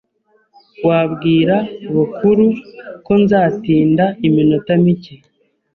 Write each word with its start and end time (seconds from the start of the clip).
Wabwira 0.87 1.55
Bukuru 1.95 2.45
ko 3.05 3.13
nzatinda 3.21 4.05
iminota 4.27 4.71
mike? 4.83 5.15